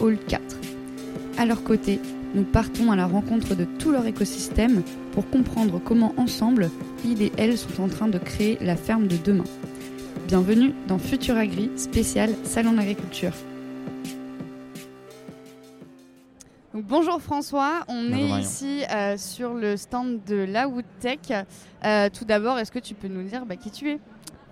Hall 0.00 0.18
4. 0.28 0.42
À 1.38 1.46
leur 1.46 1.62
côté, 1.62 2.00
nous 2.34 2.44
partons 2.44 2.92
à 2.92 2.96
la 2.96 3.06
rencontre 3.06 3.54
de 3.54 3.64
tout 3.64 3.92
leur 3.92 4.06
écosystème 4.06 4.82
pour 5.12 5.28
comprendre 5.30 5.80
comment 5.84 6.14
ensemble, 6.16 6.70
ils 7.04 7.22
et 7.22 7.32
elles 7.36 7.58
sont 7.58 7.82
en 7.82 7.88
train 7.88 8.08
de 8.08 8.18
créer 8.18 8.58
la 8.60 8.76
ferme 8.76 9.06
de 9.06 9.16
demain. 9.16 9.44
Bienvenue 10.26 10.74
dans 10.88 10.98
Futur 10.98 11.36
Agri, 11.36 11.70
spécial 11.76 12.30
Salon 12.44 12.72
d'agriculture. 12.72 13.32
bonjour 16.88 17.20
François, 17.20 17.84
on 17.88 18.12
est 18.12 18.40
ici 18.40 18.82
euh, 18.90 19.16
sur 19.16 19.54
le 19.54 19.76
stand 19.76 20.22
de 20.24 20.36
la 20.36 20.68
Woodtech. 20.68 21.32
Euh, 21.84 22.08
tout 22.10 22.24
d'abord, 22.24 22.58
est-ce 22.58 22.70
que 22.70 22.78
tu 22.78 22.94
peux 22.94 23.08
nous 23.08 23.22
dire 23.22 23.46
bah, 23.46 23.56
qui 23.56 23.70
tu 23.70 23.90
es? 23.90 23.98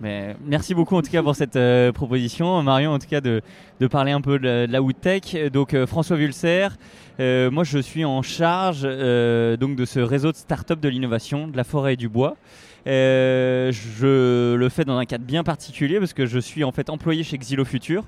Merci 0.01 0.75
beaucoup 0.75 0.97
en 0.97 1.03
tout 1.03 1.11
cas 1.11 1.23
pour 1.23 1.35
cette 1.37 1.57
euh, 1.57 1.93
proposition, 1.93 2.63
Marion, 2.63 2.93
en 2.93 2.99
tout 2.99 3.07
cas 3.07 3.21
de, 3.21 3.43
parler 3.91 4.13
un 4.13 4.21
peu 4.21 4.39
de, 4.39 4.67
la 4.69 4.83
Woodtech. 4.83 5.37
Donc 5.53 5.77
François 5.87 6.17
Vulser, 6.17 6.69
moi 7.19 7.65
je 7.65 7.79
suis 7.79 8.05
en 8.05 8.23
charge 8.23 8.83
donc 8.83 9.77
de 9.77 9.85
ce 9.85 10.01
réseau 10.01 10.33
de 10.33 10.37
start-up 10.37 10.81
de 10.81 10.89
l'innovation, 10.89 11.49
de 11.49 11.57
la 11.57 11.65
forêt 11.65 11.95
et 11.95 11.97
du 11.97 12.09
bois. 12.09 12.37
je 12.87 14.55
le 14.55 14.69
fais 14.69 14.85
dans 14.85 14.97
un 14.99 15.05
cadre 15.05 15.25
bien 15.25 15.45
particulier 15.45 15.99
parce 15.99 16.13
que 16.13 16.27
je 16.27 16.39
suis 16.39 16.65
en 16.65 16.73
fait 16.73 16.91
employé 16.91 17.23
chez 17.23 17.39
Xylo 17.39 17.65
Future 17.65 18.05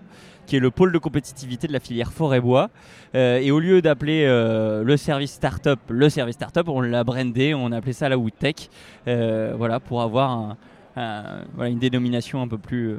qui 0.46 0.56
est 0.56 0.60
le 0.60 0.70
pôle 0.70 0.92
de 0.92 0.98
compétitivité 0.98 1.66
de 1.66 1.72
la 1.72 1.80
filière 1.80 2.12
forêt-bois. 2.12 2.70
Euh, 3.14 3.38
et 3.38 3.50
au 3.50 3.60
lieu 3.60 3.82
d'appeler 3.82 4.24
euh, 4.24 4.82
le 4.82 4.96
service 4.96 5.32
startup 5.32 5.78
le 5.88 6.08
service 6.08 6.36
startup, 6.36 6.68
on 6.68 6.80
l'a 6.80 7.04
brandé, 7.04 7.54
on 7.54 7.72
a 7.72 7.78
appelé 7.78 7.92
ça 7.92 8.08
la 8.08 8.16
Woodtech, 8.16 8.70
euh, 9.08 9.54
voilà, 9.56 9.80
pour 9.80 10.00
avoir 10.00 10.56
voilà, 10.96 11.70
une 11.70 11.78
dénomination 11.78 12.42
un 12.42 12.48
peu, 12.48 12.58
plus, 12.58 12.96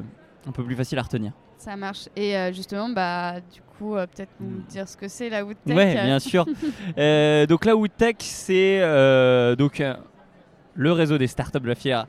un 0.48 0.52
peu 0.52 0.64
plus 0.64 0.76
facile 0.76 1.00
à 1.00 1.02
retenir. 1.02 1.34
Ça 1.58 1.76
marche. 1.76 2.08
Et 2.16 2.36
justement, 2.54 2.90
bah, 2.90 3.40
du 3.42 3.62
coup, 3.78 3.94
peut-être 3.96 4.32
nous 4.40 4.62
dire 4.70 4.88
ce 4.88 4.96
que 4.96 5.08
c'est 5.08 5.30
la 5.30 5.44
Woodtech. 5.44 5.76
Oui, 5.76 5.94
bien 5.94 6.20
sûr. 6.20 6.46
donc 7.48 7.66
la 7.66 7.76
Woodtech, 7.76 8.18
c'est 8.20 8.80
donc 9.58 9.84
le 10.76 10.92
réseau 10.92 11.18
des 11.18 11.28
startups 11.28 11.60
de 11.60 11.68
la 11.68 11.76
filière 11.76 12.08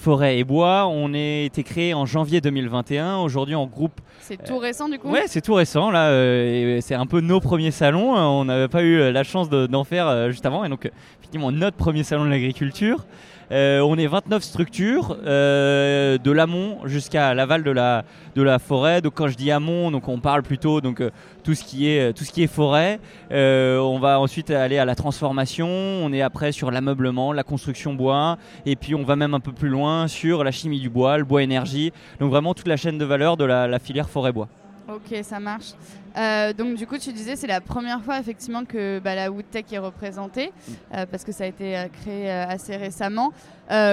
Forêt 0.00 0.38
et 0.38 0.44
Bois. 0.44 0.86
On 0.88 1.12
a 1.12 1.44
été 1.44 1.62
créé 1.62 1.92
en 1.94 2.06
janvier 2.06 2.40
2021. 2.40 3.18
Aujourd'hui, 3.18 3.54
en 3.54 3.66
groupe. 3.66 4.00
C'est 4.20 4.42
tout 4.42 4.58
récent 4.58 4.88
du 4.88 4.98
coup? 4.98 5.10
Ouais, 5.10 5.24
c'est 5.26 5.42
tout 5.42 5.54
récent. 5.54 5.90
Là, 5.90 6.08
euh, 6.08 6.78
c'est 6.80 6.94
un 6.94 7.06
peu 7.06 7.20
nos 7.20 7.40
premiers 7.40 7.70
salons. 7.70 8.16
On 8.16 8.44
n'avait 8.46 8.68
pas 8.68 8.82
eu 8.82 9.12
la 9.12 9.22
chance 9.24 9.50
d'en 9.50 9.84
faire 9.84 10.08
euh, 10.08 10.30
juste 10.30 10.46
avant. 10.46 10.64
Et 10.64 10.68
donc, 10.68 10.90
effectivement, 11.18 11.52
notre 11.52 11.76
premier 11.76 12.02
salon 12.02 12.24
de 12.24 12.30
l'agriculture. 12.30 13.06
Euh, 13.52 13.80
on 13.80 13.96
est 13.98 14.06
29 14.06 14.44
structures, 14.44 15.16
euh, 15.24 16.18
de 16.18 16.30
l'amont 16.30 16.78
jusqu'à 16.86 17.34
l'aval 17.34 17.64
de 17.64 17.70
la, 17.72 18.58
forêt. 18.58 19.00
Donc 19.00 19.14
quand 19.14 19.26
je 19.26 19.36
dis 19.36 19.50
amont, 19.50 19.90
on 20.06 20.20
parle 20.20 20.42
plutôt 20.42 20.80
donc 20.80 21.00
euh, 21.00 21.10
tout 21.42 21.54
ce 21.54 21.64
qui 21.64 21.88
est 21.88 22.12
tout 22.12 22.24
ce 22.24 22.30
qui 22.30 22.42
est 22.42 22.52
forêt. 22.52 23.00
on 23.30 23.98
va 24.00 24.20
ensuite 24.20 24.50
aller 24.50 24.78
à 24.78 24.84
la 24.84 24.94
transformation. 24.94 25.66
On 25.68 26.12
est 26.12 26.22
après 26.22 26.52
sur 26.52 26.70
l'ameublement, 26.70 27.32
la 27.32 27.42
construction 27.42 27.94
bois, 27.94 28.38
et 28.66 28.76
puis 28.76 28.94
on 28.94 29.02
va 29.02 29.16
même 29.16 29.34
un 29.34 29.40
peu 29.40 29.52
plus 29.52 29.68
loin 29.68 30.06
sur 30.06 30.44
la 30.44 30.52
chimie 30.52 30.80
du 30.80 30.90
bois, 30.90 31.18
le 31.18 31.24
bois 31.24 31.42
énergie. 31.42 31.92
Donc 32.20 32.30
vraiment 32.30 32.54
toute 32.54 32.68
la 32.68 32.76
chaîne 32.76 32.98
de 32.98 33.04
valeur 33.04 33.36
de 33.36 33.44
la, 33.44 33.66
la 33.66 33.78
filière 33.78 34.08
forêt 34.08 34.32
bois. 34.32 34.48
Ok, 34.88 35.18
ça 35.22 35.38
marche. 35.38 35.72
Euh, 36.16 36.52
donc 36.52 36.76
du 36.76 36.86
coup, 36.86 36.98
tu 36.98 37.12
disais 37.12 37.36
c'est 37.36 37.46
la 37.46 37.60
première 37.60 38.02
fois 38.02 38.18
effectivement 38.18 38.64
que 38.64 38.98
bah, 38.98 39.14
la 39.14 39.30
Woodtech 39.30 39.72
est 39.72 39.78
représentée 39.78 40.46
mm. 40.46 40.72
euh, 40.94 41.06
parce 41.10 41.24
que 41.24 41.32
ça 41.32 41.44
a 41.44 41.46
été 41.46 41.76
euh, 41.76 41.84
créé 42.02 42.30
assez 42.30 42.76
récemment. 42.76 43.32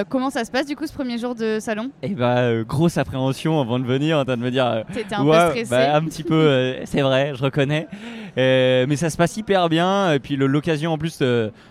comment 0.08 0.30
ça 0.30 0.44
se 0.44 0.50
passe 0.50 0.66
du 0.66 0.74
coup 0.74 0.86
ce 0.86 0.92
premier 0.92 1.18
jour 1.18 1.34
de 1.34 1.58
salon? 1.60 1.90
Eh 2.02 2.14
bah 2.14 2.64
grosse 2.64 2.98
appréhension 2.98 3.60
avant 3.60 3.78
de 3.78 3.84
venir, 3.84 4.18
en 4.18 4.24
train 4.24 4.36
de 4.36 4.42
me 4.42 4.50
dire. 4.50 4.84
T'étais 4.92 5.14
un 5.14 5.24
peu 5.24 5.32
stressé. 5.32 5.70
Bah, 5.70 5.94
un 5.94 6.04
petit 6.04 6.24
peu, 6.24 6.74
c'est 6.84 7.02
vrai, 7.02 7.32
je 7.34 7.42
reconnais. 7.42 7.86
mais 8.36 8.96
ça 8.96 9.10
se 9.10 9.16
passe 9.16 9.36
hyper 9.36 9.68
bien 9.68 10.12
et 10.12 10.18
puis 10.18 10.36
l'occasion 10.36 10.92
en 10.92 10.98
plus 10.98 11.22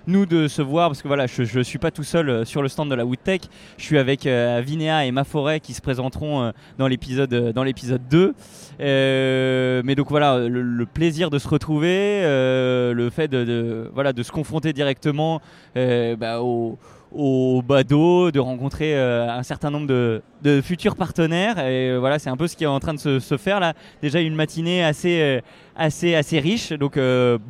nous 0.08 0.26
de 0.26 0.48
se 0.48 0.62
voir 0.62 0.90
parce 0.90 1.02
que 1.02 1.08
voilà, 1.08 1.28
je, 1.28 1.44
je 1.44 1.60
suis 1.60 1.80
pas 1.80 1.92
tout 1.92 2.04
seul 2.04 2.46
sur 2.46 2.62
le 2.62 2.70
stand 2.70 2.90
de 2.90 2.96
la 2.96 3.06
Woodtech. 3.06 3.44
Je 3.78 3.84
suis 3.84 3.98
avec 3.98 4.26
Vinéa 4.26 5.06
et 5.06 5.12
Ma 5.12 5.26
Forêt 5.26 5.60
qui 5.60 5.74
se 5.74 5.82
présenteront 5.82 6.54
dans 6.78 6.88
l'épisode 6.88 7.52
dans 7.54 7.64
l'épisode 7.64 8.08
2. 8.10 8.34
mais 8.80 9.96
donc 9.96 10.10
voilà 10.10 10.37
le, 10.40 10.86
plaisir 10.86 11.30
de 11.30 11.40
se 11.40 11.48
retrouver, 11.48 12.22
euh, 12.24 12.94
le 12.94 13.10
fait 13.10 13.28
de, 13.28 13.90
voilà, 13.94 14.14
de 14.14 14.24
se 14.24 14.32
confronter 14.32 14.74
directement 14.74 15.42
euh, 15.76 16.16
bah, 16.16 16.42
au, 16.42 16.78
au 17.12 17.62
badaud, 17.62 18.32
de 18.32 18.40
rencontrer 18.40 18.96
euh, 18.96 19.30
un 19.30 19.44
certain 19.44 19.70
nombre 19.70 19.88
de, 19.88 20.62
futurs 20.62 20.96
partenaires. 20.96 21.60
Et 21.60 21.98
voilà, 21.98 22.20
c'est 22.20 22.30
un 22.30 22.38
peu 22.38 22.48
ce 22.48 22.56
qui 22.56 22.64
est 22.64 22.68
en 22.68 22.80
train 22.80 22.94
de 22.94 23.20
se, 23.20 23.38
faire 23.38 23.60
là. 23.60 23.74
Déjà 24.02 24.20
une 24.20 24.36
matinée 24.36 24.84
assez, 24.84 25.42
assez, 25.76 26.16
assez 26.16 26.40
riche, 26.40 26.72
donc 26.74 27.00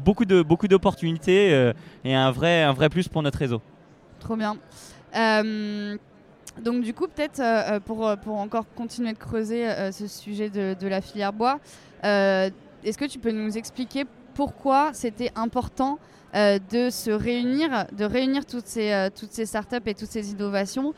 beaucoup 0.03 0.25
de 0.25 0.41
beaucoup 0.41 0.67
d'opportunités 0.67 1.71
et 2.03 2.15
un 2.15 2.31
vrai, 2.31 2.63
un 2.63 2.73
vrai 2.73 2.89
plus 2.89 3.07
pour 3.07 3.21
notre 3.21 3.39
réseau. 3.39 3.61
Trop 4.19 4.35
bien. 4.35 4.57
donc 6.61 6.81
du 6.81 6.93
coup, 6.93 7.07
peut-être 7.07 7.79
pour, 7.85 8.15
pour 8.23 8.37
encore 8.37 8.65
continuer 8.75 9.13
de 9.13 9.17
creuser 9.17 9.67
ce 9.91 10.07
sujet 10.07 10.49
de, 10.49 10.75
de, 10.79 10.87
la 10.87 11.01
filière 11.01 11.33
bois, 11.33 11.59
est-ce 12.87 12.97
que 12.97 13.05
tu 13.05 13.19
peux 13.19 13.31
nous 13.31 13.57
expliquer 13.57 14.05
pourquoi 14.33 14.91
c'était 14.93 15.31
important 15.35 15.99
euh, 16.35 16.59
de 16.71 16.89
se 16.89 17.11
réunir, 17.11 17.85
de 17.91 18.05
réunir 18.05 18.45
toutes 18.45 18.67
ces, 18.67 18.91
euh, 18.91 19.09
toutes 19.09 19.31
ces 19.31 19.45
startups 19.45 19.75
et 19.85 19.93
toutes 19.93 20.09
ces 20.09 20.31
innovations 20.31 20.93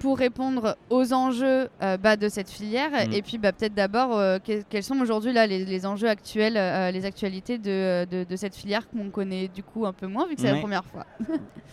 pour 0.00 0.18
répondre 0.18 0.76
aux 0.90 1.12
enjeux 1.12 1.68
euh, 1.82 1.96
bah, 1.96 2.16
de 2.16 2.28
cette 2.28 2.48
filière? 2.48 2.90
Mm. 2.90 3.12
et 3.12 3.22
puis 3.22 3.38
bah, 3.38 3.52
peut-être 3.52 3.74
d'abord 3.74 4.20
quels 4.42 4.82
sont 4.82 4.98
aujourd'hui 5.00 5.32
là 5.32 5.46
les, 5.46 5.86
enjeux 5.86 6.08
actuels, 6.08 6.54
les 6.92 7.04
actualités 7.04 7.58
de, 7.58 8.04
de, 8.24 8.36
cette 8.36 8.56
filière 8.56 8.88
qu'on 8.88 9.10
connaît 9.10 9.48
du 9.48 9.62
coup 9.62 9.86
un 9.86 9.92
peu 9.92 10.06
moins 10.06 10.26
vu 10.26 10.34
que 10.34 10.40
c'est 10.40 10.52
la 10.52 10.58
première 10.58 10.84
fois? 10.84 11.06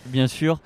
Bien 0.07 0.27
sûr. 0.27 0.59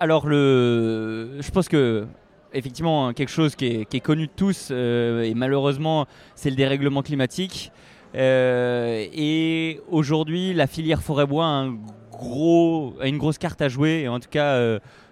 alors 0.00 0.26
le, 0.26 1.38
je 1.40 1.50
pense 1.50 1.68
que 1.68 2.06
effectivement 2.52 3.12
quelque 3.12 3.30
chose 3.30 3.54
qui 3.54 3.86
est, 3.90 4.00
connu 4.00 4.26
de 4.26 4.32
tous 4.34 4.68
euh, 4.70 5.22
et 5.22 5.34
malheureusement 5.34 6.06
c'est 6.34 6.50
le 6.50 6.56
dérèglement 6.56 7.02
climatique. 7.02 7.72
Euh, 8.14 9.06
et 9.12 9.80
aujourd'hui 9.90 10.54
la 10.54 10.66
filière 10.66 11.02
forêt-bois 11.02 11.44
a, 11.44 11.48
un 11.48 11.78
gros, 12.10 12.94
a 13.00 13.06
une 13.06 13.18
grosse 13.18 13.38
carte 13.38 13.60
à 13.60 13.68
jouer 13.68 14.02
et 14.04 14.08
en 14.08 14.18
tout 14.18 14.30
cas 14.30 14.54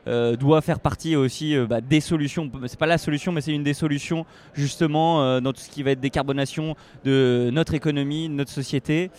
euh, 0.09 0.37
doit 0.37 0.63
faire 0.63 0.81
partie 0.81 1.15
aussi 1.15 1.57
bah, 1.69 1.81
des 1.81 2.01
solutions. 2.01 2.51
C'est 2.67 2.79
pas 2.79 2.87
la 2.87 2.99
solution 2.99 3.33
mais 3.33 3.41
c'est 3.41 3.53
une 3.53 3.65
des 3.65 3.75
solutions 3.75 4.25
justement 4.55 5.41
dans 5.41 5.53
tout 5.53 5.61
ce 5.61 5.69
qui 5.69 5.83
va 5.83 5.91
être 5.91 6.01
décarbonation 6.01 6.75
de 7.05 7.51
notre 7.53 7.75
économie, 7.75 8.29
de 8.29 8.35
notre 8.35 8.53
société. 8.53 9.11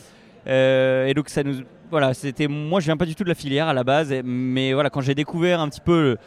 et 0.48 1.14
donc 1.16 1.30
ça 1.30 1.44
nous 1.44 1.62
voilà, 1.90 2.14
c'était 2.14 2.48
moi 2.48 2.82
je 2.82 2.86
viens 2.86 2.98
pas 2.98 3.06
du 3.06 3.16
tout 3.16 3.24
de 3.24 3.30
la 3.30 3.36
filière 3.36 3.68
à 3.68 3.74
la 3.74 3.84
base, 3.84 4.14
mais 4.26 4.74
voilà 4.74 4.90
quand 4.90 5.02
j'ai 5.02 5.16
découvert 5.16 5.62
un 5.62 5.70
petit 5.70 5.80
peu 5.80 6.18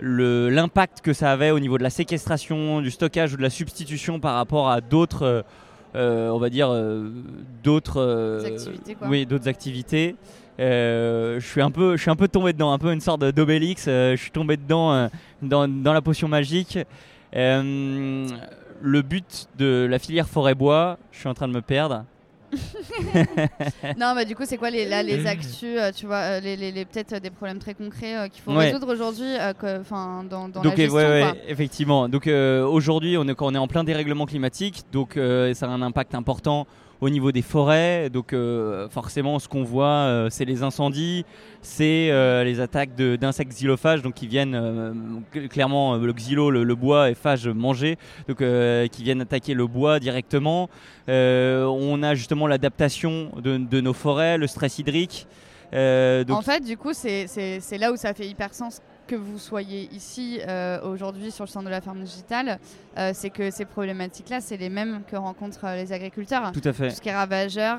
l'impact 0.00 1.00
que 1.00 1.12
ça 1.12 1.32
avait 1.32 1.50
au 1.50 1.58
niveau 1.58 1.78
de 1.78 1.82
la 1.82 1.90
séquestration, 1.90 2.80
du 2.80 2.90
stockage 2.90 3.34
ou 3.34 3.36
de 3.36 3.42
la 3.42 3.50
substitution 3.50 4.20
par 4.20 4.34
rapport 4.34 4.70
à 4.70 4.80
d'autres, 4.80 5.22
euh, 5.22 5.42
euh, 5.96 6.28
on 6.30 6.38
va 6.38 6.50
dire, 6.50 6.68
euh, 6.70 7.10
d'autres 7.62 8.42
activités. 8.46 8.96
Oui, 9.02 9.26
d'autres 9.26 9.48
activités. 9.48 10.16
je 10.58 11.38
suis 11.40 11.62
un 11.62 11.70
peu, 11.70 11.96
je 11.96 12.02
suis 12.02 12.10
un 12.10 12.16
peu 12.16 12.28
tombé 12.28 12.52
dedans, 12.52 12.72
un 12.72 12.78
peu 12.78 12.92
une 12.92 13.00
sorte 13.00 13.24
d'Obélix. 13.24 13.86
je 13.86 14.16
suis 14.16 14.30
tombé 14.30 14.56
dedans 14.56 15.08
dans, 15.42 15.68
dans, 15.68 15.92
la 15.92 16.02
potion 16.02 16.28
magique. 16.28 16.78
le 17.32 19.02
but 19.02 19.48
de 19.58 19.86
la 19.90 19.98
filière 19.98 20.28
forêt-bois, 20.28 20.98
je 21.12 21.18
suis 21.18 21.28
en 21.28 21.34
train 21.34 21.48
de 21.48 21.54
me 21.54 21.62
perdre. 21.62 22.04
non, 23.98 24.14
bah 24.14 24.24
du 24.24 24.34
coup, 24.34 24.44
c'est 24.46 24.56
quoi 24.56 24.70
les, 24.70 24.86
là, 24.86 25.02
les 25.02 25.26
actus, 25.26 25.76
euh, 25.78 25.90
tu 25.94 26.06
vois, 26.06 26.16
euh, 26.16 26.40
les, 26.40 26.56
les, 26.56 26.84
peut-être 26.84 27.20
des 27.20 27.30
problèmes 27.30 27.58
très 27.58 27.74
concrets 27.74 28.16
euh, 28.16 28.28
qu'il 28.28 28.42
faut 28.42 28.52
résoudre 28.52 28.92
aujourd'hui 28.92 29.34
enfin 29.80 30.24
dans, 30.28 30.48
dans, 30.48 30.62
la 30.62 30.74
gestion, 30.74 30.94
ouais, 30.94 31.22
ouais, 31.22 31.42
effectivement. 31.48 32.08
Donc 32.08 32.26
aujourd'hui, 32.26 33.16
on 33.18 33.26
est, 33.28 33.36
on 33.38 33.54
est 33.54 33.58
en 33.58 33.68
plein 33.68 33.84
dérèglement 33.84 34.26
climatique, 34.26 34.82
donc 34.92 35.12
ça 35.14 35.66
a 35.66 35.68
un 35.68 35.82
impact 35.82 36.14
important 36.14 36.66
au 37.00 37.10
niveau 37.10 37.32
des 37.32 37.42
forêts. 37.42 38.10
Donc 38.10 38.34
forcément, 38.90 39.38
ce 39.38 39.48
qu'on 39.48 39.64
voit, 39.64 40.26
c'est 40.30 40.44
les 40.44 40.62
incendies, 40.62 41.24
c'est 41.62 42.10
les 42.44 42.60
attaques 42.60 42.94
d'insectes 42.94 43.52
xylophages, 43.52 44.02
donc 44.02 44.14
qui 44.14 44.26
viennent 44.26 45.24
clairement 45.50 45.96
le 45.96 46.12
xylo, 46.12 46.50
le, 46.50 46.74
bois 46.74 47.10
et 47.10 47.14
phage 47.14 47.48
manger, 47.48 47.96
donc 48.28 48.38
qui 48.38 49.02
viennent 49.02 49.20
attaquer 49.20 49.54
le 49.54 49.66
bois 49.66 50.00
directement. 50.00 50.68
on 51.08 52.02
a 52.02 52.14
justement 52.14 52.46
l'adaptation 52.46 53.30
de, 53.42 53.56
de, 53.58 53.80
nos 53.80 53.92
forêts, 53.94 54.38
le 54.38 54.46
stress 54.46 54.78
hydrique. 54.78 55.26
En 55.72 56.42
fait, 56.42 56.64
du 56.64 56.76
coup, 56.76 56.92
c'est 56.92 57.78
là 57.78 57.92
où 57.92 57.96
ça 57.96 58.14
fait 58.14 58.26
hyper 58.26 58.54
sens 58.54 58.80
que 59.08 59.16
vous 59.16 59.38
soyez 59.38 59.88
ici 59.92 60.38
euh, 60.46 60.78
aujourd'hui 60.82 61.30
sur 61.30 61.44
le 61.44 61.48
centre 61.48 61.64
de 61.64 61.70
la 61.70 61.80
ferme 61.80 62.02
digitale, 62.02 62.58
euh, 62.98 63.10
c'est 63.14 63.30
que 63.30 63.50
ces 63.50 63.64
problématiques-là, 63.64 64.40
c'est 64.40 64.58
les 64.58 64.68
mêmes 64.68 65.00
que 65.10 65.16
rencontrent 65.16 65.64
euh, 65.64 65.76
les 65.76 65.92
agriculteurs. 65.92 66.52
Tout 66.52 66.60
à 66.62 66.72
fait. 66.72 66.90
Tout 66.90 66.96
ce 66.96 67.00
qui 67.00 67.08
est 67.08 67.14
ravageur, 67.14 67.78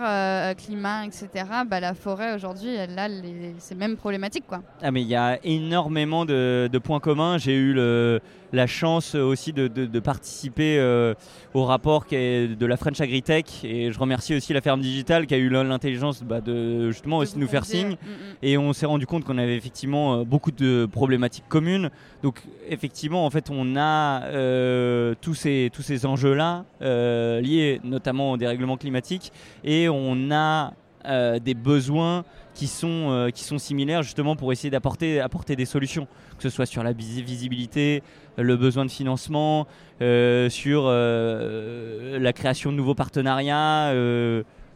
climat, 0.56 1.06
etc. 1.06 1.30
Bah, 1.68 1.80
la 1.80 1.94
forêt 1.94 2.34
aujourd'hui, 2.34 2.74
elle 2.76 2.98
a 2.98 3.08
les, 3.08 3.54
ces 3.60 3.76
mêmes 3.76 3.96
problématiques. 3.96 4.48
Quoi. 4.48 4.62
Ah, 4.82 4.92
mais 4.92 5.04
il 5.04 5.08
y 5.08 5.16
a 5.16 5.40
énormément 5.44 6.26
de, 6.26 6.68
de 6.72 6.80
points 6.80 7.00
communs. 7.00 7.38
J'ai 7.38 7.56
eu 7.56 7.74
le, 7.74 8.20
la 8.54 8.68
chance 8.68 9.16
aussi 9.16 9.54
de, 9.54 9.68
de, 9.68 10.00
participer 10.00 10.78
euh, 10.80 11.14
au 11.54 11.66
rapport 11.66 12.06
qui 12.06 12.16
est 12.16 12.48
de 12.48 12.66
la 12.66 12.78
French 12.78 13.00
Agritech 13.02 13.64
et 13.64 13.92
je 13.92 14.00
remercie 14.00 14.36
aussi 14.36 14.54
la 14.54 14.62
ferme 14.62 14.82
digitale 14.82 15.28
qui 15.28 15.34
a 15.34 15.38
eu 15.38 15.50
l'intelligence 15.50 16.24
bah, 16.24 16.42
de 16.42 16.90
justement 16.92 17.18
aussi 17.18 17.38
nous 17.38 17.48
faire 17.48 17.66
signe. 17.66 17.92
Mm, 17.92 17.92
mm. 17.92 18.36
et 18.44 18.58
on 18.58 18.74
s'est 18.74 18.86
rendu 18.86 19.06
compte 19.06 19.24
qu'on 19.24 19.38
avait 19.38 19.56
effectivement 19.56 20.16
euh, 20.16 20.24
beaucoup 20.24 20.52
de 20.52 20.88
problématiques 20.92 21.48
communes. 21.48 21.90
Donc 22.24 22.42
effectivement 22.68 23.26
en 23.26 23.30
fait 23.30 23.50
on 23.50 23.76
a 23.76 24.24
euh, 24.24 25.14
tous 25.22 25.36
ces 25.36 25.70
tous 25.74 25.82
ces 25.82 26.06
enjeux 26.06 26.34
là 26.34 26.66
liés 26.82 27.82
notamment 27.84 28.32
au 28.32 28.38
dérèglement 28.38 28.78
climatique. 28.78 29.32
Et 29.64 29.90
on 29.90 30.32
a 30.32 30.74
des 31.06 31.54
besoins 31.54 32.26
qui 32.54 32.68
sont, 32.68 33.30
qui 33.34 33.44
sont 33.44 33.58
similaires 33.58 34.04
justement 34.04 34.36
pour 34.36 34.52
essayer 34.52 34.70
d'apporter 34.70 35.20
apporter 35.22 35.56
des 35.56 35.66
solutions 35.66 36.08
que 36.40 36.44
ce 36.44 36.50
soit 36.50 36.66
sur 36.66 36.84
la 36.84 36.94
visibilité, 36.94 38.02
le 38.38 38.56
besoin 38.56 38.86
de 38.86 38.92
financement, 38.92 39.68
euh, 40.02 40.50
sur 40.50 40.84
euh, 40.86 42.18
la 42.18 42.34
création 42.34 42.72
de 42.72 42.78
nouveaux 42.78 42.96
partenariats. 42.96 43.92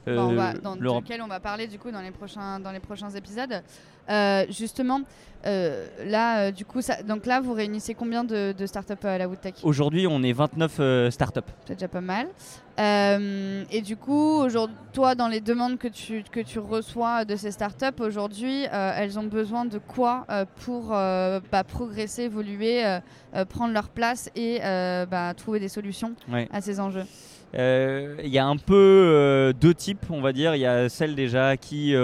Euh, 0.07 0.53
dans 0.61 0.75
lequel 0.75 1.21
on 1.21 1.27
va 1.27 1.39
parler 1.39 1.67
du 1.67 1.79
coup 1.79 1.91
dans 1.91 2.01
les 2.01 2.11
prochains, 2.11 2.59
dans 2.59 2.71
les 2.71 2.79
prochains 2.79 3.09
épisodes. 3.11 3.61
justement, 4.49 5.01
là, 5.45 6.51
du 6.51 6.65
coup, 6.65 6.81
ça, 6.81 7.03
donc 7.03 7.25
là, 7.25 7.41
vous 7.41 7.53
réunissez 7.53 7.93
combien 7.93 8.23
de, 8.23 8.53
startups 8.65 9.05
à 9.05 9.17
la 9.17 9.27
Woodtech? 9.27 9.55
Aujourd'hui, 9.63 10.07
on 10.07 10.23
est 10.23 10.33
29 10.33 11.09
startups. 11.09 11.41
C'est 11.65 11.75
déjà 11.75 11.87
pas 11.87 12.01
mal. 12.01 12.27
Euh, 12.79 13.63
et 13.71 13.81
du 13.81 13.95
coup, 13.95 14.43
toi, 14.93 15.15
dans 15.15 15.27
les 15.27 15.41
demandes 15.41 15.77
que 15.77 15.87
tu, 15.87 16.23
que 16.31 16.39
tu 16.39 16.59
reçois 16.59 17.23
de 17.23 17.35
ces 17.35 17.51
startups 17.51 17.99
aujourd'hui, 17.99 18.65
euh, 18.73 18.93
elles 18.95 19.19
ont 19.19 19.25
besoin 19.25 19.65
de 19.65 19.77
quoi 19.77 20.25
euh, 20.29 20.45
pour 20.63 20.89
bah, 20.89 21.63
progresser, 21.67 22.23
évoluer, 22.23 22.83
prendre 23.49 23.73
leur 23.73 23.89
place 23.89 24.29
et 24.35 24.59
bah, 25.09 25.33
trouver 25.35 25.59
des 25.59 25.69
solutions 25.69 26.15
à 26.51 26.61
ces 26.61 26.79
enjeux? 26.79 27.05
Il 27.53 28.29
y 28.29 28.39
a 28.39 28.45
un 28.45 28.57
peu 28.57 29.53
deux 29.59 29.73
types, 29.73 30.05
on 30.09 30.21
va 30.21 30.33
dire. 30.33 30.55
Il 30.55 30.59
y 30.59 30.65
a 30.65 30.89
celles 30.89 31.15
déjà 31.15 31.57
qui 31.57 31.95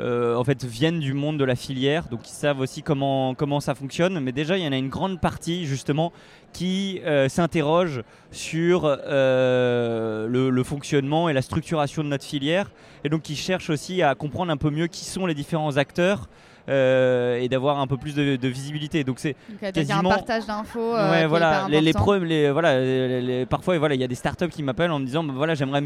euh, 0.00 0.36
en 0.36 0.44
fait 0.44 0.64
viennent 0.64 1.00
du 1.00 1.12
monde 1.14 1.36
de 1.36 1.44
la 1.44 1.56
filière, 1.56 2.08
donc 2.08 2.20
ils 2.28 2.32
savent 2.32 2.60
aussi 2.60 2.82
comment, 2.82 3.34
comment 3.34 3.60
ça 3.60 3.74
fonctionne. 3.74 4.18
Mais 4.20 4.32
déjà, 4.32 4.56
il 4.56 4.64
y 4.64 4.68
en 4.68 4.72
a 4.72 4.76
une 4.76 4.88
grande 4.88 5.20
partie 5.20 5.66
justement 5.66 6.12
qui 6.52 7.00
euh, 7.04 7.28
s'interroge 7.28 8.02
sur 8.30 8.82
euh, 8.84 10.26
le, 10.26 10.62
fonctionnement 10.62 11.28
et 11.28 11.32
la 11.32 11.42
structuration 11.42 12.04
de 12.04 12.08
notre 12.08 12.24
filière, 12.24 12.70
et 13.04 13.08
donc 13.08 13.22
qui 13.22 13.36
cherchent 13.36 13.70
aussi 13.70 14.00
à 14.00 14.14
comprendre 14.14 14.52
un 14.52 14.56
peu 14.56 14.70
mieux 14.70 14.86
qui 14.86 15.04
sont 15.04 15.26
les 15.26 15.34
différents 15.34 15.76
acteurs. 15.76 16.28
Et 16.70 17.48
d'avoir 17.50 17.80
un 17.80 17.86
peu 17.86 17.96
plus 17.96 18.14
de, 18.14 18.48
visibilité. 18.48 19.04
Donc 19.04 19.18
c'est 19.18 19.36
quasiment 19.60 20.10
un 20.10 20.14
partage 20.14 20.46
d'infos. 20.46 20.94
ouais, 20.94 21.26
voilà, 21.26 21.66
les, 21.68 21.80
les, 21.80 21.92
les, 21.92 22.50
voilà, 22.50 23.46
parfois 23.46 23.78
voilà, 23.78 23.94
il 23.94 24.00
y 24.00 24.04
a 24.04 24.08
des 24.08 24.14
startups 24.14 24.48
qui 24.48 24.62
m'appellent 24.62 24.90
en 24.90 24.98
me 24.98 25.04
disant 25.04 25.24
bah, 25.24 25.34
voilà, 25.36 25.54
j'aimerais 25.54 25.82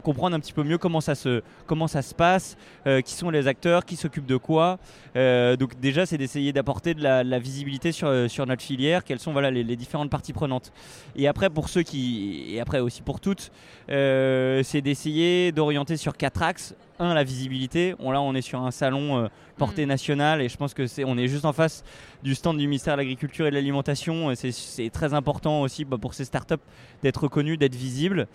comprendre 0.00 0.34
un 0.34 0.40
petit 0.40 0.52
peu 0.52 0.64
mieux 0.64 0.78
comment 0.78 1.00
ça 1.00 1.14
se, 1.14 1.42
comment 1.66 1.86
ça 1.86 2.02
se 2.02 2.14
passe, 2.14 2.56
euh, 2.86 3.00
qui 3.00 3.14
sont 3.14 3.30
les 3.30 3.46
acteurs, 3.46 3.84
qui 3.84 3.96
s'occupent 3.96 4.26
de 4.26 4.36
quoi. 4.36 4.78
Euh, 5.16 5.56
donc 5.56 5.78
déjà, 5.78 6.06
c'est 6.06 6.18
d'essayer 6.18 6.52
d'apporter 6.52 6.94
de 6.94 7.02
la, 7.02 7.38
visibilité 7.38 7.92
sur, 7.92 8.08
euh, 8.08 8.28
sur 8.28 8.46
notre 8.46 8.62
filière, 8.62 9.04
quelles 9.04 9.20
sont 9.20 9.32
voilà, 9.32 9.50
les, 9.50 9.76
différentes 9.76 10.10
parties 10.10 10.32
prenantes. 10.32 10.72
Et 11.16 11.28
après, 11.28 11.48
pour 11.48 11.68
ceux 11.68 11.82
qui, 11.82 12.46
et 12.48 12.60
après 12.60 12.80
aussi 12.80 13.02
pour 13.02 13.20
toutes, 13.20 13.50
c'est 13.88 14.80
d'essayer 14.82 15.52
d'orienter 15.52 15.96
sur 15.96 16.16
quatre 16.16 16.42
axes. 16.42 16.74
Un, 17.00 17.14
la 17.14 17.24
visibilité. 17.24 17.94
On, 17.98 18.12
là, 18.12 18.20
on 18.20 18.34
est 18.34 18.42
sur 18.42 18.60
un 18.62 18.70
salon 18.70 19.28
portée 19.56 19.84
mm. 19.84 19.88
nationale 19.88 20.42
et 20.42 20.48
je 20.48 20.56
pense 20.56 20.74
que 20.74 20.86
c'est, 20.86 21.04
on 21.04 21.16
est 21.18 21.26
juste 21.26 21.44
en 21.44 21.52
face 21.52 21.82
du 22.22 22.34
stand 22.34 22.58
du 22.58 22.66
ministère 22.66 22.94
de 22.94 22.98
l'Agriculture 22.98 23.46
et 23.46 23.50
de 23.50 23.54
l'Alimentation. 23.56 24.32
C'est, 24.34 24.90
très 24.92 25.14
important 25.14 25.62
aussi 25.62 25.84
bah, 25.84 25.96
pour 26.00 26.14
ces 26.14 26.24
startups 26.24 26.54
d'être 27.02 27.24
reconnus, 27.24 27.58
d'être 27.58 27.74
visibles. 27.74 28.28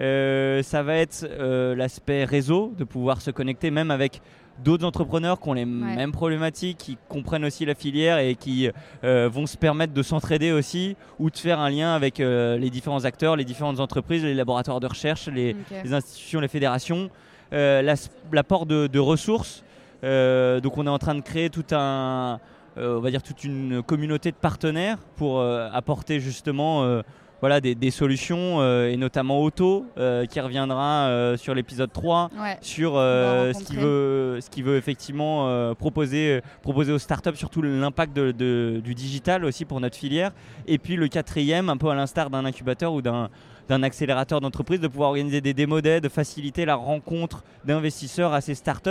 Euh, 0.00 0.62
ça 0.62 0.82
va 0.82 0.96
être 0.96 1.24
euh, 1.24 1.74
l'aspect 1.74 2.24
réseau, 2.24 2.72
de 2.78 2.84
pouvoir 2.84 3.20
se 3.20 3.30
connecter 3.30 3.70
même 3.70 3.90
avec 3.90 4.20
d'autres 4.62 4.84
entrepreneurs 4.84 5.40
qui 5.40 5.48
ont 5.48 5.54
les 5.54 5.64
mêmes 5.64 6.12
problématiques, 6.12 6.78
qui 6.78 6.98
comprennent 7.08 7.44
aussi 7.44 7.64
la 7.64 7.74
filière 7.74 8.18
et 8.18 8.34
qui 8.34 8.70
euh, 9.02 9.28
vont 9.28 9.46
se 9.46 9.56
permettre 9.56 9.92
de 9.92 10.02
s'entraider 10.02 10.52
aussi 10.52 10.96
ou 11.18 11.30
de 11.30 11.36
faire 11.36 11.58
un 11.58 11.70
lien 11.70 11.94
avec 11.94 12.18
les 12.18 12.70
différents 12.70 13.04
acteurs, 13.04 13.36
les 13.36 13.44
différentes 13.44 13.80
entreprises, 13.80 14.22
les 14.22 14.34
laboratoires 14.34 14.78
de 14.78 14.86
recherche, 14.86 15.28
les, 15.28 15.56
institutions, 15.90 16.40
les 16.40 16.48
fédérations. 16.48 17.10
L'apport 17.52 18.66
de, 18.66 18.86
de, 18.86 18.98
ressources. 18.98 19.62
donc 20.02 20.78
on 20.78 20.86
est 20.86 20.90
en 20.90 20.98
train 20.98 21.14
de 21.14 21.20
créer 21.20 21.50
tout 21.50 21.66
un, 21.72 22.40
on 22.76 23.00
va 23.00 23.10
dire 23.10 23.22
toute 23.22 23.44
une 23.44 23.82
communauté 23.82 24.30
de 24.30 24.36
partenaires 24.36 24.98
pour 25.16 25.42
apporter 25.42 26.18
justement 26.20 27.02
voilà, 27.42 27.60
des, 27.60 27.90
solutions, 27.90 28.60
euh, 28.60 28.88
et 28.88 28.96
notamment 28.96 29.42
Auto, 29.42 29.84
euh, 29.98 30.26
qui 30.26 30.38
reviendra 30.38 31.08
euh, 31.08 31.36
sur 31.36 31.56
l'épisode 31.56 31.92
3, 31.92 32.30
sur 32.60 32.92
ce 32.92 33.64
qu'il 33.64 33.80
veut, 33.80 34.38
ce 34.40 34.62
veut 34.62 34.76
effectivement 34.76 35.74
proposer, 35.74 36.40
proposer 36.62 36.92
aux 36.92 37.00
startups, 37.00 37.34
surtout 37.34 37.60
l'impact 37.60 38.16
du 38.16 38.94
digital 38.94 39.44
aussi 39.44 39.64
pour 39.64 39.80
notre 39.80 39.96
filière. 39.96 40.30
Et 40.68 40.78
puis 40.78 40.94
le 40.94 41.08
quatrième, 41.08 41.68
un 41.68 41.76
peu 41.76 41.88
à 41.88 41.96
l'instar 41.96 42.30
d'un 42.30 42.44
incubateur 42.44 42.92
ou 42.92 43.02
d'un 43.02 43.28
d'un 43.72 43.82
accélérateur 43.82 44.40
d'entreprise, 44.40 44.80
de 44.80 44.88
pouvoir 44.88 45.10
organiser 45.10 45.40
des 45.40 45.54
démos 45.54 45.82
de 45.82 46.08
faciliter 46.08 46.64
la 46.64 46.74
rencontre 46.74 47.42
d'investisseurs 47.64 48.32
à 48.34 48.40
ces 48.40 48.54
startups 48.54 48.90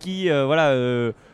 qui, 0.00 0.28
voilà, 0.28 0.74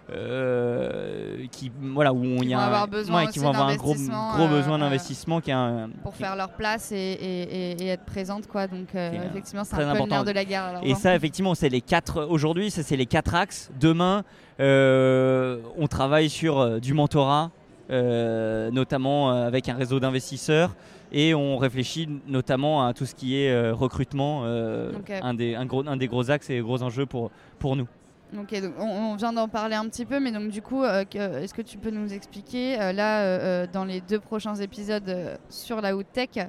euh, 0.09 1.47
qui 1.51 1.73
voilà 1.81 2.13
où 2.13 2.23
on 2.23 2.43
y 2.43 2.55
a 2.55 2.61
avoir 2.61 2.87
besoin 2.87 3.27
qui 3.27 3.41
vont 3.41 3.49
avoir 3.49 3.67
un 3.71 3.75
gros, 3.75 3.95
gros 3.95 4.47
besoin 4.47 4.77
euh, 4.77 4.79
d'investissement 4.79 5.41
qui 5.41 5.51
a 5.51 5.89
pour 6.05 6.15
faire 6.15 6.37
leur 6.37 6.51
place 6.51 6.93
et, 6.93 6.97
et, 6.97 7.89
être 7.89 8.05
présente 8.05 8.47
quoi. 8.47 8.69
Donc 8.69 8.95
euh, 8.95 9.11
effectivement 9.29 9.65
c'est 9.65 9.75
un 9.75 9.95
peu 9.95 9.99
le 9.99 10.09
nerf 10.09 10.23
de 10.23 10.31
la 10.31 10.45
guerre 10.45 10.81
et 10.85 10.95
ça 10.95 11.17
effectivement 11.17 11.57
c'est 11.57 11.69
les 11.69 11.81
quatre 11.81 12.25
aujourd'hui 12.25 12.71
ça 12.71 12.85
c'est 12.85 12.95
les 12.95 13.07
quatre 13.07 13.35
axes. 13.35 13.69
Demain 13.81 14.23
on 14.61 15.87
travaille 15.91 16.31
sur 16.31 16.81
du 16.81 16.95
mentorat 16.95 17.51
notamment 17.91 19.31
avec 19.31 19.69
un 19.69 19.75
réseau 19.75 19.99
d'investisseurs 19.99 20.71
et 21.13 21.35
on 21.35 21.57
réfléchit 21.59 22.09
notamment 22.27 22.87
à 22.87 22.95
tout 22.95 23.07
ce 23.07 23.15
qui 23.15 23.37
est 23.37 23.71
recrutement, 23.71 24.45
un, 24.45 25.35
des, 25.35 25.55
un, 25.55 25.67
gros, 25.67 25.87
un 25.87 25.97
des 25.97 26.09
gros 26.09 26.31
axes 26.31 26.51
et 26.51 26.61
gros 26.61 26.83
enjeux 26.83 27.07
pour, 27.07 27.31
pour 27.59 27.77
nous. 27.77 27.87
Ok, 28.35 28.61
donc 28.61 28.73
on, 28.81 29.15
vient 29.15 29.33
d'en 29.33 29.47
parler 29.47 29.77
un 29.77 29.89
petit 29.89 30.05
peu, 30.05 30.19
mais 30.19 30.33
donc 30.33 30.49
du 30.49 30.61
coup, 30.61 30.83
euh, 30.83 31.05
est-ce 31.15 31.55
que 31.55 31.63
tu 31.63 31.79
peux 31.79 31.91
nous 31.91 32.13
expliquer 32.13 32.81
euh, 32.81 32.93
là, 32.93 33.23
euh, 33.23 33.67
dans 33.73 33.85
les 33.85 34.01
deux 34.01 34.19
prochains 34.19 34.57
épisodes 34.57 35.39
sur 35.49 35.81
la 35.81 35.95
Woodtech, 35.95 36.41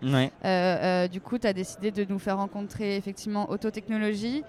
du 1.12 1.22
coup, 1.22 1.38
tu 1.38 1.48
as 1.48 1.54
décidé 1.54 1.92
de 1.92 2.06
nous 2.10 2.18
faire 2.18 2.38
rencontrer 2.38 2.96
effectivement 2.96 3.50
Autotechnologie, 3.52 4.44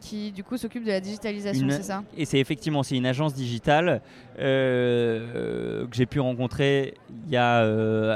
qui 0.00 0.32
du 0.32 0.42
coup 0.42 0.56
s'occupe 0.56 0.84
de 0.84 0.90
la 0.90 1.00
digitalisation, 1.00 1.66
c'est 1.70 1.82
ça? 1.82 2.02
Et 2.16 2.24
c'est 2.24 2.38
effectivement, 2.38 2.82
c'est 2.82 2.96
une 2.96 3.06
agence 3.06 3.34
digitale 3.34 4.00
que 4.36 5.88
j'ai 5.92 6.06
pu 6.06 6.20
rencontrer 6.20 6.94
il 7.26 7.32
y 7.32 7.36
a 7.36 7.60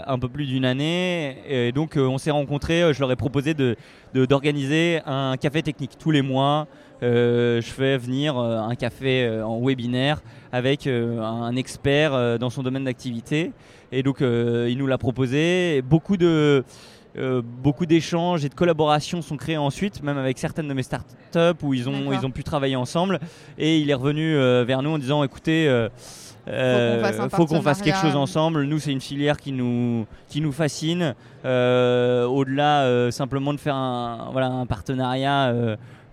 un 0.07 0.19
peu 0.19 0.29
plus 0.29 0.47
d'une 0.47 0.65
année. 0.65 1.37
Et 1.47 1.73
donc, 1.73 1.97
on 1.97 2.17
s'est 2.17 2.31
rencontrés, 2.31 2.95
je 2.95 3.01
leur 3.01 3.13
ai 3.13 3.17
proposé 3.17 3.55
d'organiser 4.15 5.01
de, 5.01 5.11
un 5.11 5.37
café 5.37 5.63
technique 5.63 5.99
tous 5.99 6.11
les 6.11 6.23
mois. 6.23 6.67
Euh, 7.03 7.61
je 7.61 7.71
fais 7.71 7.99
venir 7.99 8.39
euh, 8.39 8.59
un 8.59 8.75
café 8.75 9.25
euh, 9.25 9.45
en 9.45 9.61
webinaire 9.61 10.23
avec 10.53 10.87
un 10.87 11.55
expert 11.57 12.39
dans 12.39 12.49
son 12.49 12.63
domaine 12.63 12.85
d'activité. 12.85 13.53
Et 13.93 14.03
donc, 14.03 14.19
il 14.21 14.77
nous 14.79 14.87
l'a 14.87 14.97
proposé. 14.97 15.83
beaucoup 15.83 16.17
de. 16.17 16.65
beaucoup 17.63 17.85
d'échanges 17.85 18.45
et 18.45 18.49
de 18.49 18.55
collaborations 18.55 19.21
sont 19.21 19.37
créés 19.37 19.59
ensuite, 19.59 20.03
même 20.03 20.17
avec 20.17 20.39
certaines 20.39 20.69
de 20.69 20.73
mes 20.73 20.83
startups 20.83 21.63
où 21.63 21.75
ils 21.75 21.91
ont, 21.91 22.11
ils 22.11 22.25
ont 22.25 22.31
pu 22.31 22.43
travailler 22.43 22.77
ensemble. 22.77 23.19
Et 23.59 23.81
il 23.81 23.91
est 23.91 23.95
revenu 23.95 24.35
vers 24.65 24.81
nous 24.81 24.91
en 24.91 24.99
disant 24.99 25.23
écoutez, 25.25 25.69
euh, 26.49 27.29
faut 27.31 27.45
qu'on 27.45 27.61
fasse, 27.61 27.83
quelque 27.83 27.99
chose 27.99 28.17
ensemble. 28.17 28.65
Nous, 28.65 28.79
c'est 28.79 28.93
une 28.93 29.01
filière 29.01 29.37
qui 29.37 29.53
nous, 29.53 30.07
qui 30.29 30.41
nous 30.41 30.53
fascine. 30.53 31.15
Au-delà 31.45 33.11
simplement 33.11 33.53
de 33.53 33.61
faire 33.61 33.75
un, 33.75 34.31
voilà, 34.33 34.47
un 34.47 34.65
partenariat 34.65 35.53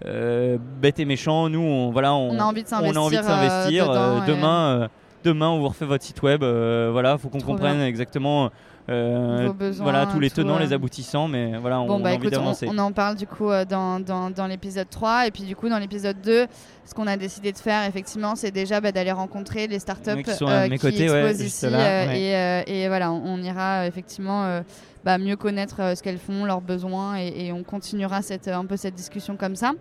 bête 0.03 1.00
et 1.00 1.05
méchant, 1.05 1.50
nous, 1.50 1.62
on, 1.62 1.91
voilà, 1.91 2.13
on, 2.13 2.38
a 2.39 2.43
envie 2.43 2.63
de 2.63 2.67
s'investir. 2.67 3.88
demain, 4.27 4.89
demain, 5.24 5.50
on 5.50 5.60
vous 5.60 5.70
refait 5.70 5.86
votre 5.86 6.03
site 6.03 6.22
web. 6.22 6.44
voilà, 6.44 7.18
faut 7.18 7.30
qu'on 7.30 7.42
comprenne 7.42 7.82
exactement 7.82 8.51
euh, 8.89 9.50
voilà 9.77 10.08
tous 10.08 10.20
les 10.20 10.30
tenants, 10.30 10.60
les 10.60 10.74
aboutissants, 10.74 11.27
mais 11.27 11.58
voilà, 11.58 11.80
on, 11.80 12.00
bah, 12.00 12.10
a 12.10 12.15
envie 12.15 12.30
d'avancer. 12.30 12.68
On, 12.70 12.77
en 12.77 12.92
parle 12.92 13.15
du 13.15 13.25
coup 13.25 13.50
euh, 13.50 13.63
dans, 13.63 14.01
dans, 14.01 14.30
dans 14.30 14.46
l'épisode 14.46 14.89
3 14.89 15.27
et 15.27 15.32
puis 15.32 15.44
du 15.44 15.56
coup 15.56 15.70
dans 15.70 15.80
l'épisode 15.80 16.20
2, 16.22 16.48
ce 16.86 16.94
qu'on 16.94 17.08
a 17.08 17.15
décidé 17.15 17.53
de 17.53 17.58
faire 17.58 17.88
effectivement, 17.88 18.36
c'est 18.36 18.51
déjà 18.51 18.82
bah, 18.82 18.92
d'aller 18.92 19.13
rencontrer 19.13 19.68
les 19.68 19.80
startups 19.80 20.24
qui, 20.24 20.32
sont 20.32 20.48
à 20.48 20.65
euh, 20.65 20.70
mes 20.70 20.77
côtés, 20.77 21.03
exposent 21.03 21.42
ici 21.42 21.65
et, 21.65 22.63
et, 22.68 22.88
voilà, 22.89 23.12
on, 23.13 23.42
ira 23.42 23.88
effectivement 23.88 24.62
bah, 25.06 25.18
mieux 25.18 25.38
connaître 25.38 25.96
ce 25.96 26.03
qu'elles 26.03 26.20
font, 26.20 26.44
leurs 26.44 26.62
besoins 26.62 27.15
et, 27.15 27.53
on 27.53 27.63
continuera 27.63 28.22
cette, 28.22 28.50
un 28.50 28.65
peu 28.65 28.75
cette 28.75 28.96
discussion 28.96 29.38
comme 29.38 29.56
ça. 29.56 29.72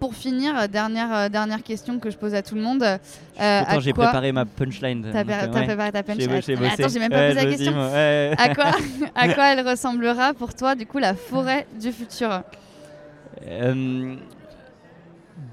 Pour 0.00 0.14
finir, 0.14 0.68
dernière, 0.68 1.14
euh, 1.14 1.28
dernière 1.28 1.62
question 1.62 1.98
que 1.98 2.10
je 2.10 2.16
pose 2.16 2.34
à 2.34 2.42
tout 2.42 2.54
le 2.54 2.60
monde. 2.60 2.82
Euh, 2.82 2.98
Attends, 3.38 3.80
j'ai 3.80 3.92
préparé 3.92 4.32
ma 4.32 4.44
punchline. 4.44 5.08
T'as 5.12 5.20
euh, 5.20 5.48
préparé 5.48 5.92
ta 5.92 6.02
punchline 6.02 6.30
Attends, 6.32 6.88
j'ai 6.88 6.98
même 6.98 7.10
pas 7.10 7.28
posé 7.28 7.44
la 7.44 7.46
question. 7.46 7.72
à, 8.38 8.54
quoi, 8.54 8.64
à 9.14 9.28
quoi 9.32 9.52
elle 9.52 9.66
ressemblera 9.66 10.34
pour 10.34 10.54
toi, 10.54 10.74
du 10.74 10.86
coup, 10.86 10.98
la 10.98 11.14
forêt 11.14 11.66
du 11.80 11.92
futur? 11.92 12.42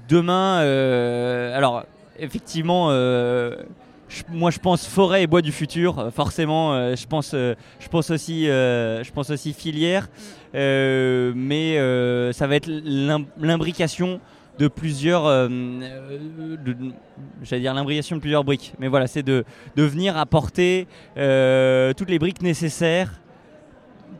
Demain, 0.08 0.58
alors, 1.54 1.84
effectivement 2.18 2.90
moi 4.28 4.50
je 4.50 4.58
pense 4.58 4.86
forêt 4.86 5.22
et 5.22 5.26
bois 5.26 5.42
du 5.42 5.52
futur 5.52 6.10
forcément 6.14 6.94
je 6.94 7.06
pense 7.06 7.32
je 7.32 7.88
pense 7.90 8.10
aussi 8.10 8.46
je 8.46 9.10
pense 9.12 9.30
aussi 9.30 9.52
filière 9.52 10.08
mais 10.52 11.76
ça 12.32 12.46
va 12.46 12.56
être 12.56 12.68
l'imbrication 13.38 14.20
de 14.58 14.68
plusieurs, 14.68 15.26
euh, 15.26 15.48
euh, 15.50 16.56
j'allais 17.42 17.62
dire 17.62 17.74
de 17.74 18.18
plusieurs 18.18 18.44
briques. 18.44 18.74
Mais 18.78 18.88
voilà, 18.88 19.06
c'est 19.06 19.22
de, 19.22 19.44
venir 19.76 20.16
apporter 20.16 20.86
euh, 21.16 21.92
toutes 21.92 22.10
les 22.10 22.18
briques 22.18 22.42
nécessaires 22.42 23.20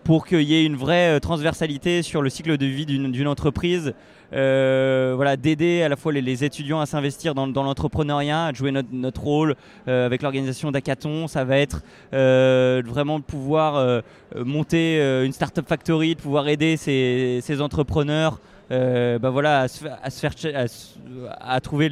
pour 0.03 0.27
qu'il 0.27 0.43
y 0.43 0.55
ait 0.55 0.65
une 0.65 0.77
vraie 0.77 1.19
transversalité 1.21 2.03
sur 2.03 2.21
le 2.21 2.29
cycle 2.29 2.59
de 2.59 2.67
vie 2.67 2.85
d'une 2.85 3.29
entreprise. 3.29 3.95
Voilà, 4.35 5.37
d'aider 5.37 5.83
à 5.83 5.89
la 5.89 5.97
fois 5.97 6.13
les, 6.13 6.45
étudiants 6.45 6.81
à 6.81 6.87
s'investir 6.87 7.35
dans, 7.35 7.47
l'entrepreneuriat, 7.47 8.47
à 8.47 8.53
jouer 8.53 8.73
notre, 8.73 9.21
rôle 9.21 9.57
avec 9.87 10.23
l'organisation 10.23 10.71
d'Hackathon. 10.71 11.29
Ça 11.29 11.45
va 11.45 11.59
être 11.59 11.83
vraiment 12.13 13.19
de 13.19 13.25
pouvoir 13.25 14.03
monter 14.37 14.99
une 15.25 15.33
startup 15.33 15.67
factory, 15.69 16.15
de 16.15 16.21
pouvoir 16.21 16.49
aider 16.49 16.77
ces, 16.77 17.61
entrepreneurs 17.61 18.41
euh, 18.71 19.19
bah 19.19 19.29
voilà, 19.31 19.61
à, 19.61 19.69
se, 19.69 21.61
trouver 21.61 21.91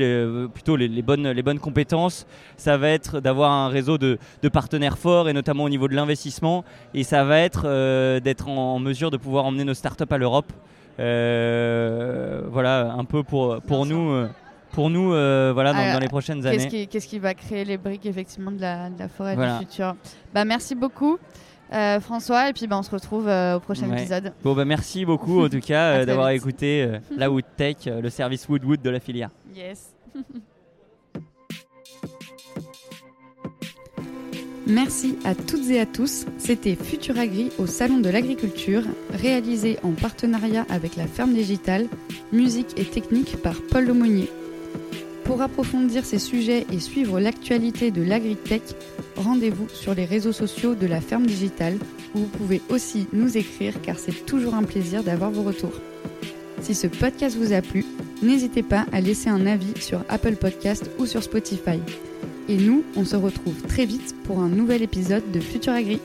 plutôt 0.53 0.77
les, 0.77 1.03
bonnes, 1.03 1.59
compétences. 1.61 2.27
Ça 2.57 2.77
va 2.77 2.89
être 2.89 3.21
d'avoir 3.21 3.53
un 3.53 3.69
réseau 3.69 3.99
de, 3.99 4.19
partenaires 4.53 4.99
forts 4.99 5.29
et 5.29 5.33
notamment 5.33 5.65
au 5.65 5.69
niveau 5.69 5.89
de 5.89 5.95
l'investissement. 5.95 6.65
Et 6.95 7.05
ça 7.05 7.25
va 7.25 7.41
être 7.41 7.63
euh, 7.67 8.21
d'être 8.21 8.49
en, 8.49 8.79
mesure 8.79 9.11
de 9.11 9.17
pouvoir 9.17 9.45
emmener 9.45 9.65
nos 9.65 9.75
startups 9.75 10.05
à 10.11 10.19
l'Europe. 10.19 10.53
Euh, 10.99 12.43
voilà, 12.51 12.93
un 12.93 13.05
peu 13.05 13.23
pour, 13.23 13.61
pour 13.63 13.87
nous. 13.87 14.27
Pour 14.73 14.89
nous, 14.89 15.11
voilà, 15.11 15.73
dans, 15.73 16.01
les 16.01 16.09
prochaines 16.09 16.47
années. 16.47 16.87
Qu'est-ce 16.87 17.07
qui, 17.07 17.19
va 17.19 17.35
créer 17.35 17.65
les 17.65 17.77
briques 17.77 18.07
effectivement 18.07 18.51
de 18.51 18.61
la, 18.61 18.91
forêt 19.09 19.37
du 19.37 19.67
futur? 19.67 19.95
Bah 20.33 20.45
merci 20.45 20.75
beaucoup. 20.75 21.19
Euh, 21.73 22.01
François, 22.01 22.51
et 22.51 22.53
puis 22.53 22.67
ben, 22.67 22.79
on 22.79 22.83
se 22.83 22.91
retrouve 22.91 23.29
euh, 23.29 23.57
au 23.57 23.61
prochain 23.61 23.91
épisode. 23.91 24.35
Bon, 24.45 24.55
bah, 24.55 24.67
merci 24.67 25.07
beaucoup 25.07 25.43
en 25.43 25.49
tout 25.49 25.61
cas 25.61 25.93
euh, 26.01 26.05
d'avoir 26.05 26.29
écouté 26.29 26.99
la 27.17 27.31
Woodtech, 27.31 27.87
le 27.87 28.11
service 28.11 28.47
Woodwood 28.49 28.83
de 28.83 28.91
la 28.91 29.01
filière. 29.01 29.31
Yes. 29.55 29.95
Merci 34.67 35.17
à 35.25 35.35
toutes 35.35 35.69
et 35.71 35.81
à 35.81 35.87
tous. 35.87 36.25
C'était 36.39 36.77
Futur 36.77 37.19
Agri 37.19 37.51
au 37.59 37.67
Salon 37.67 37.99
de 37.99 38.09
l'Agriculture, 38.09 38.85
réalisé 39.13 39.77
en 39.83 39.91
partenariat 39.91 40.65
avec 40.69 40.95
la 40.97 41.09
Ferme 41.09 41.33
Digitale, 41.33 41.89
musique 42.33 42.79
et 42.79 42.85
technique 42.85 43.37
par 43.43 43.61
Paul 43.61 43.87
Lemonnier. 43.87 44.29
Pour 45.25 45.43
approfondir 45.43 46.05
ces 46.05 46.21
sujets 46.21 46.65
et 46.73 46.79
suivre 46.79 47.19
l'actualité 47.19 47.91
de 47.91 48.03
l'agritech, 48.03 48.63
rendez-vous 49.17 49.69
sur 49.69 49.95
les 49.95 50.05
réseaux 50.05 50.33
sociaux 50.33 50.75
de 50.75 50.87
la 50.87 51.01
ferme 51.01 51.27
digitale 51.27 51.79
où 52.15 52.21
vous 52.21 52.27
pouvez 52.27 52.61
aussi 52.69 53.09
nous 53.13 53.37
écrire 53.37 53.75
car 53.83 53.99
c'est 53.99 54.27
toujours 54.27 54.55
un 54.55 54.65
plaisir 54.65 55.03
d'avoir 55.03 55.31
vos 55.33 55.43
retours. 55.43 55.81
Si 56.61 56.75
ce 56.75 56.87
podcast 56.87 57.37
vous 57.37 57.53
a 57.53 57.63
plu, 57.63 57.85
n'hésitez 58.23 58.63
pas 58.63 58.87
à 58.93 59.01
laisser 59.01 59.29
un 59.29 59.47
avis 59.47 59.81
sur 59.81 60.05
Apple 60.09 60.37
Podcast 60.37 60.89
ou 60.99 61.07
sur 61.07 61.23
Spotify. 61.23 61.81
Et 62.53 62.59
nous, 62.59 62.85
on 62.97 63.07
se 63.07 63.17
retrouve 63.17 63.63
très 63.63 63.87
vite 63.87 64.15
pour 64.25 64.41
un 64.41 64.49
nouvel 64.51 64.83
épisode 64.83 65.23
de 65.33 65.41
Futur 65.41 65.73
Agri. 65.73 66.01